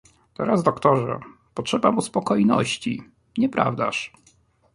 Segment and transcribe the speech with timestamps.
[0.33, 1.19] "Teraz, doktorze,
[1.55, 3.03] potrzeba mu spokojności,
[3.37, 4.13] nieprawdaż?"